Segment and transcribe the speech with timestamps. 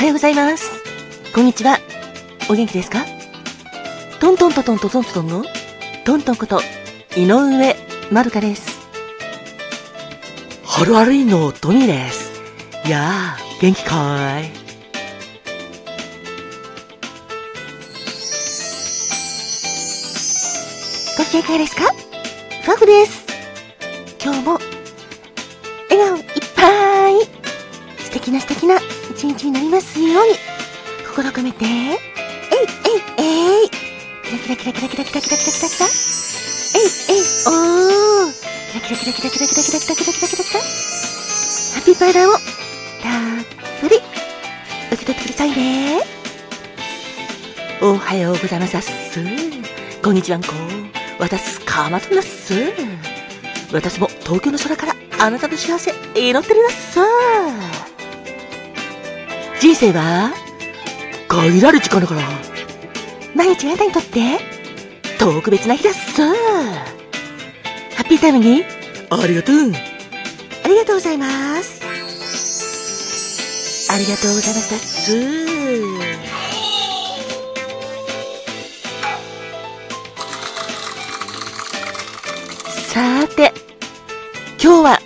[0.00, 0.70] はようございます。
[1.34, 1.78] こんにちは。
[2.48, 3.04] お元気ですか？
[4.18, 5.44] トントントントントントントンの？
[6.06, 6.62] トントンこと
[7.18, 7.76] 井上
[8.10, 8.80] まるかです。
[10.64, 12.32] ハロハロインのトミーです。
[12.86, 14.50] いやー、元気かーい。
[21.18, 21.82] ご機嫌いかがですか？
[22.62, 23.26] ファフです。
[24.24, 24.59] 今日も
[28.30, 28.76] 敵な素敵な
[29.10, 30.34] 一日になりますように。
[31.08, 31.64] 心を込めて。
[31.64, 33.26] えいえい
[33.62, 33.70] えい。
[33.70, 35.86] キラキラキラキラキラキラキラキラキラキラ。
[36.76, 38.32] えいえいおー。
[38.70, 40.60] キラキラキラキラキラキラキラキラキラキラキラキラ。
[40.60, 40.66] ハ
[41.80, 42.40] ッピーパウダーをたっ
[43.80, 43.96] ぷり。
[44.92, 46.02] 受け取ってくださいね。
[47.82, 48.76] おはようございます。
[48.76, 49.20] っす
[50.02, 50.52] こんにちはんこ。
[51.18, 52.54] 私かまとなっす。
[53.72, 57.59] 私も東京の空からあなたの幸せ祈ってるなっす。
[59.60, 60.32] 人生は？
[61.28, 62.22] 限られる時間だから。
[63.34, 64.38] 毎日あなたにとって？
[65.18, 66.32] 特別な日だっすハ
[67.98, 68.64] ッピータイムに。
[69.10, 69.56] ありがとう。
[70.64, 71.82] ありがとうございます。
[73.92, 75.12] ありがとうございますだっす。
[82.94, 83.52] さーて
[84.62, 84.98] 今日は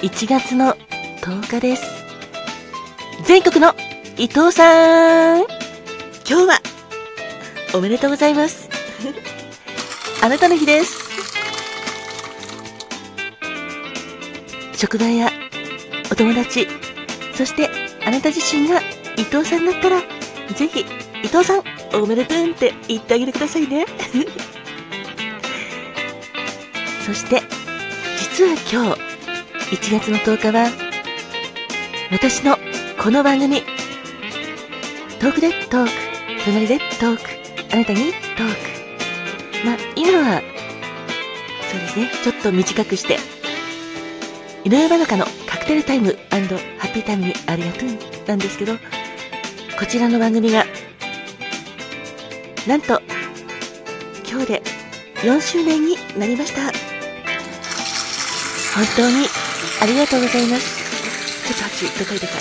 [0.00, 0.74] 1月の
[1.20, 1.84] 10日です。
[3.26, 3.74] 全国の
[4.18, 5.44] 伊藤さん。
[6.28, 6.58] 今日は
[7.72, 8.68] おめでとうございます。
[10.20, 11.08] あなたの日です。
[14.74, 15.30] 職場や
[16.10, 16.66] お友達
[17.32, 17.70] そして
[18.04, 18.80] あなた自身が
[19.16, 20.00] 伊藤さんだったら
[20.52, 20.80] ぜひ
[21.22, 21.62] 伊藤さん
[21.94, 23.86] おめでとうって言ってあげてくださいね。
[27.06, 27.40] そして
[28.18, 29.00] 実は今日
[29.76, 30.68] 1月の10日は
[32.10, 32.58] 私の
[33.00, 33.77] この番組
[35.20, 35.90] トークでトーク。
[36.44, 37.22] 隣でトーク。
[37.72, 39.66] あなたにトーク。
[39.66, 40.42] まあ今は
[41.70, 42.10] そうですね。
[42.22, 43.18] ちょっと短くして。
[44.64, 47.88] 井上まどかのカクテルタイムハッピータイムにありがとう
[48.26, 48.80] なんですけどこ
[49.88, 50.66] ちらの番組が
[52.66, 53.00] なんと
[54.28, 54.62] 今日で
[55.22, 56.60] 4周年になりました。
[58.74, 59.26] 本当に
[59.80, 61.46] ありがとうございます。
[61.46, 62.34] ちょっと8でかいでか。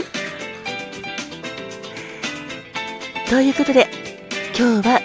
[3.31, 3.87] ということで
[4.59, 4.99] 今日は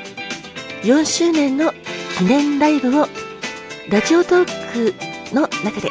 [0.82, 1.72] 4周年の
[2.18, 3.06] 記念ライブを
[3.88, 4.92] ラジオトー
[5.30, 5.90] クの中で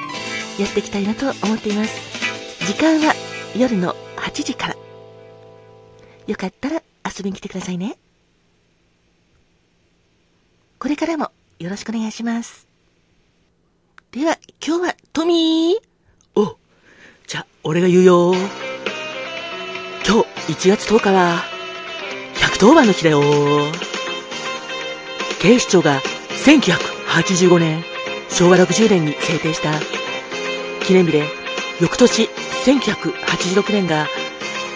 [0.62, 1.98] やっていきたいなと思っています。
[2.68, 3.14] 時間は
[3.58, 4.76] 夜の8時から。
[6.28, 7.98] よかったら遊びに来てくださいね。
[10.78, 12.68] これからもよろしくお願いします。
[14.12, 16.38] では今日はトミー。
[16.38, 16.58] お
[17.28, 18.34] じゃあ俺が言うよ。
[20.06, 21.55] 今日1月10日は
[22.56, 23.22] 110番の日だよ。
[25.42, 26.02] 警視庁が
[26.46, 27.84] 1985年
[28.30, 29.74] 昭和60年に制定した
[30.86, 31.24] 記念日で
[31.82, 32.30] 翌年
[32.64, 34.08] 1986年が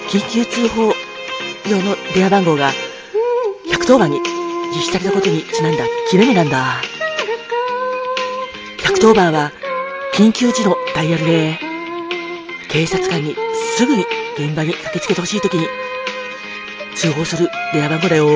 [0.09, 0.91] 緊急通報
[1.69, 2.71] 用の電話番号が
[3.71, 4.19] 110番に
[4.75, 6.81] 実施されたことにちなんだ記念日なんだ。
[8.79, 9.53] 110番は
[10.13, 11.57] 緊急時のダイヤルで
[12.69, 13.37] 警察官に
[13.77, 14.03] すぐに
[14.37, 15.65] 現場に駆けつけてほしいときに
[16.99, 18.27] 通報する電話番号だよ。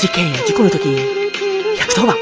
[0.00, 2.16] 事件や事故の時110番。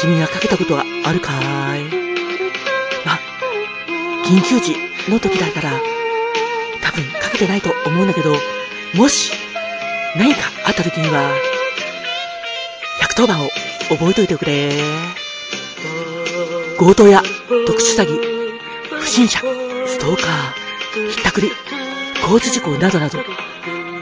[0.00, 1.30] 君がかけたことはあるか
[1.76, 1.84] い？
[3.06, 3.16] ま、
[4.24, 4.74] 緊急時
[5.08, 5.80] の時だから
[6.82, 8.34] 多分かけてないと思うんだけど
[8.96, 9.32] もし
[10.16, 11.32] 何かあった時には
[13.16, 13.50] 110番を
[13.88, 14.72] 覚えておいてくれ。
[16.76, 17.22] 強盗や
[17.68, 18.18] 特殊詐欺
[18.98, 19.38] 不審者
[19.86, 21.52] ストーカーひったくり。
[22.28, 23.18] 交通事故などなど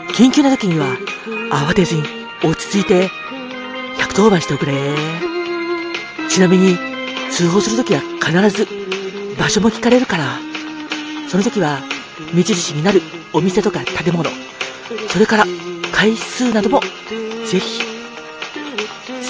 [0.08, 0.96] 緊急な時には
[1.48, 2.02] 慌てずに
[2.42, 3.08] 落ち着いて
[3.98, 4.72] 110番しておくれ。
[6.28, 6.76] ちなみに
[7.30, 8.66] 通報するときは必ず
[9.38, 10.40] 場所も聞かれるから。
[11.28, 11.78] その時は
[12.34, 13.00] 目印になる
[13.32, 14.28] お店とか建物
[15.08, 15.44] それから
[15.92, 17.80] 回数などもぜひ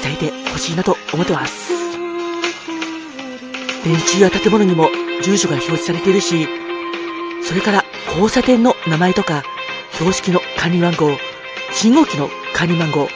[0.02, 1.70] 伝えてほしいなと思ってます。
[3.84, 4.88] 電柱や建物にも
[5.22, 6.48] 住所が表示されているし
[7.42, 7.84] それから
[8.16, 9.42] 交差点の名前とか
[9.92, 11.10] 標識の管理番号
[11.72, 13.08] 信号機の管理番号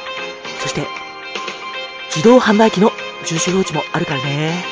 [0.61, 0.87] そして
[2.15, 2.91] 自動販売機の
[3.25, 4.63] 住所表示もあるからね。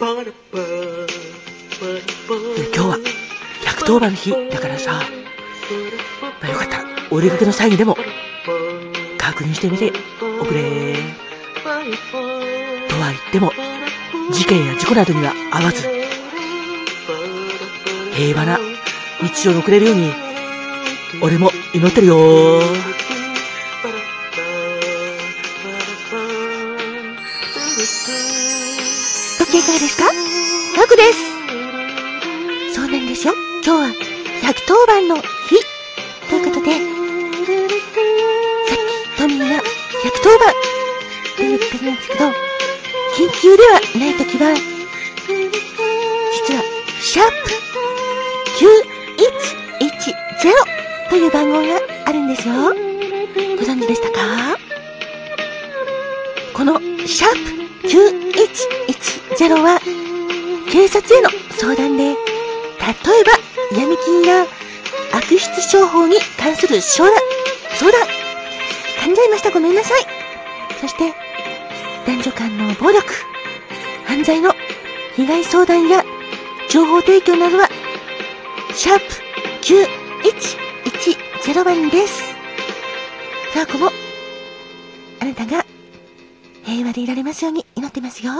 [0.00, 0.12] 今
[2.74, 2.98] 日は
[3.62, 5.00] 110番の日だからさ。
[6.42, 6.78] まあよかった。
[6.78, 7.96] らお出かけの際にでも
[9.16, 9.92] 確認してみて
[10.40, 10.96] おくれ。
[11.62, 11.68] と
[12.96, 13.52] は言っても
[14.32, 15.88] 事件や事故などには合わず
[18.14, 18.69] 平和な
[19.22, 20.12] 日常に送れるように、
[21.20, 22.16] 俺も祈ってるよ。
[29.38, 30.04] ご機嫌いかがですか？
[30.76, 31.18] ガクです。
[32.74, 33.34] そうなんですよ。
[33.64, 33.94] 今日は
[34.42, 35.22] 110番の日。
[36.28, 36.78] ということで、さ
[38.74, 39.62] っきトミーが110番っ
[41.36, 42.24] て言ってるんですけど、
[43.16, 44.54] 緊急ではないときは、
[46.32, 46.62] 実は、
[47.00, 47.69] シャープ
[50.40, 50.50] 0
[51.10, 52.54] という番号があるんですよ。
[52.54, 54.56] ご存知でしたか？
[56.54, 57.32] このシャー
[57.82, 59.78] プ9110は
[60.70, 62.14] 警察への相談で、例え
[63.72, 64.46] ば闇金や
[65.12, 67.18] 悪質商法に関する相談、
[67.78, 68.00] 相談、
[69.02, 70.06] 噛んじゃいましたごめんなさい。
[70.80, 71.12] そして、
[72.06, 73.12] 男女間の暴力、
[74.06, 74.54] 犯罪の
[75.16, 76.02] 被害相談や
[76.70, 77.68] 情報提供などは、
[78.74, 79.04] シャープ
[79.62, 82.22] 9 110番です。
[83.54, 83.90] さあ、こも、
[85.20, 85.64] あなたが
[86.64, 88.32] 平和でいられますように祈ってますよ。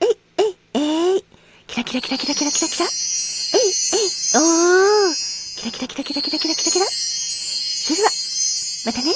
[0.00, 0.08] えい、
[0.38, 1.24] えい、えい。
[1.66, 2.86] キラキラキラキラキラキラキラ。
[2.86, 5.14] えい、えい、おー。
[5.56, 6.86] キラキラキラキラキラキラキラキラ。
[6.86, 8.10] それでは、
[8.86, 9.14] またね。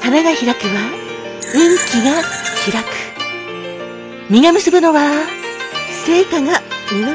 [0.00, 0.90] 花が開くは、
[1.54, 2.22] 運気が
[2.72, 3.05] 開く。
[4.28, 5.24] 実が結ぶのは、
[6.04, 7.14] 成果が実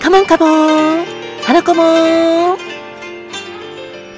[0.00, 1.04] カモンカモン
[1.42, 2.56] 花子も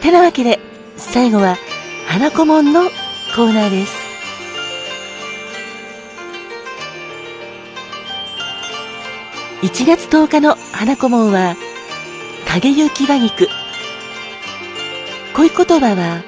[0.00, 0.58] てなわけで、
[0.96, 1.58] 最後は、
[2.06, 2.84] 花子もんの
[3.36, 3.92] コーナーです。
[9.62, 11.56] 1月10日の花子門は、
[12.48, 13.48] 影雪馬肉。
[15.36, 16.22] 恋言葉は、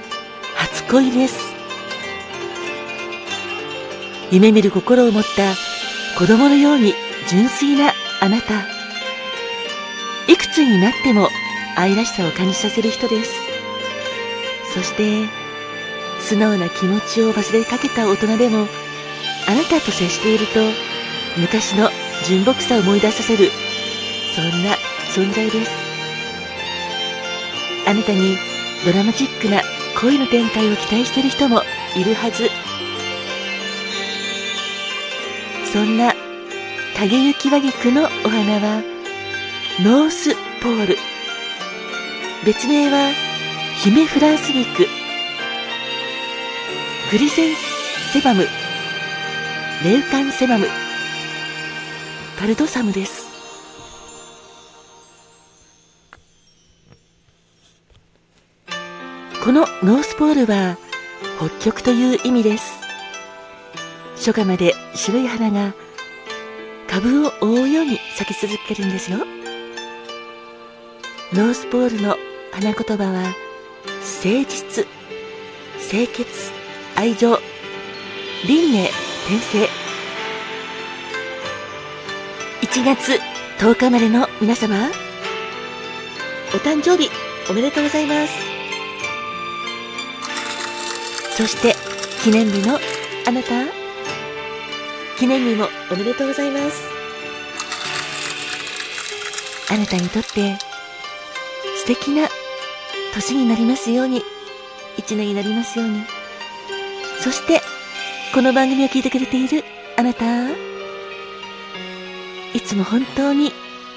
[0.57, 1.52] 初恋です。
[4.33, 5.53] 夢見る心を持った
[6.19, 6.95] 子供のように
[7.29, 7.93] 純粋な
[8.23, 8.63] あなた。
[10.27, 11.29] いくつになっても
[11.77, 13.35] 愛らしさを感じさせる人です。
[14.73, 15.29] そして、
[16.19, 18.69] 素直な気持ちを忘れかけた大人でも、
[19.49, 20.61] あなたと接していると、
[21.39, 21.91] 昔の
[22.27, 23.51] 純朴さを思い出させる、
[24.35, 24.77] そんな
[25.15, 25.71] 存在です。
[27.87, 28.39] あなたに
[28.87, 29.61] ドラマチックな
[30.01, 31.61] 恋の展開を期待している人も
[31.95, 32.49] いるはず。
[35.73, 36.13] そんな
[36.99, 38.83] 影雪和菊のお花は、
[39.83, 40.99] ノースポール。
[42.45, 43.11] 別名は、
[43.83, 44.87] 姫フランス菊。
[47.11, 47.55] グリセン
[48.13, 48.47] セバム。
[49.83, 50.67] レウカンセバム。
[52.39, 53.29] パルドサムです。
[59.43, 60.77] このノースポールは、
[61.39, 62.82] 北極という意味です。
[64.23, 65.75] 初夏まで白い花が
[66.87, 69.19] 株を覆うように咲き続けるんですよ。
[71.33, 72.17] ノースポールの
[72.53, 74.87] 花言葉は、誠実、
[75.91, 76.53] 清潔、
[76.95, 77.37] 愛情、
[78.47, 78.91] 輪廻、
[79.27, 79.69] 転生。
[82.65, 83.19] 1月
[83.59, 84.89] 10日までの皆様、
[86.55, 87.11] お誕生日
[87.51, 88.35] おめでとうございます。
[91.37, 91.75] そして、
[92.23, 92.79] 記念日の
[93.27, 93.82] あなた、
[95.23, 96.83] 記念日もおめでとうございます。
[99.71, 100.59] あなたにとって
[101.77, 102.29] 素敵な
[103.15, 104.25] 年になりますように、
[104.99, 106.03] 一年になりますように。
[107.21, 107.61] そして、
[108.35, 109.63] この番組を聞いてくれている
[109.97, 110.55] あなた、い
[112.61, 113.53] つも本当に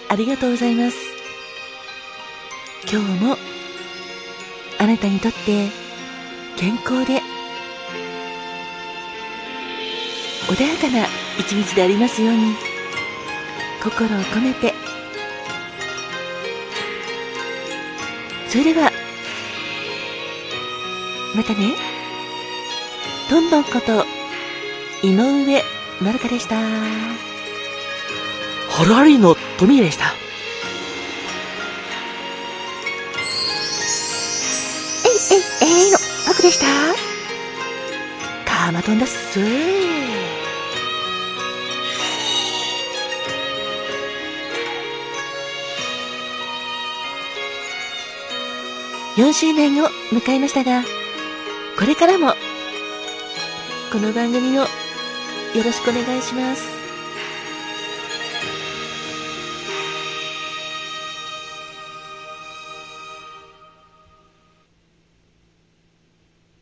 [0.10, 0.98] ありがとうございます。
[2.88, 3.36] 今日も
[4.78, 5.70] あなたにとって
[6.56, 7.20] 健康で
[10.48, 11.08] 穏やかな
[11.40, 12.56] 一日でありますように。
[13.84, 14.74] 心を込めて。
[18.48, 18.92] それでは
[21.36, 21.74] またね。
[23.30, 24.06] どんどんこと
[25.04, 25.64] 井上
[26.00, 26.56] まるかでした。
[26.56, 26.62] ハ
[28.90, 30.14] ラリのトミーでした。
[35.06, 35.98] えいえいえいの
[36.28, 36.66] パクでした。
[38.46, 39.40] カーマトンだっす
[49.16, 50.84] 4周年を迎えましたが、
[51.80, 52.34] これからも、
[53.90, 54.68] この番組をよ
[55.64, 56.85] ろしくお願いします。